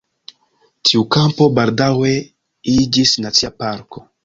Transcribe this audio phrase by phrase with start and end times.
[0.89, 2.15] Tiu kampo baldaŭe
[2.79, 4.07] iĝis Nacia parko.